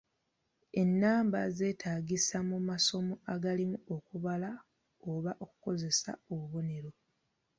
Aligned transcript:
Ennamba 0.81 1.41
zeetaagisa 1.57 2.37
mu 2.49 2.57
masomo 2.69 3.13
agalimu 3.33 3.77
okubala 3.95 4.49
oba 5.11 5.31
okukozesa 5.43 6.11
obubonero. 6.31 6.91